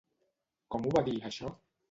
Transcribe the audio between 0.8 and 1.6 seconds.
ho va dir, això?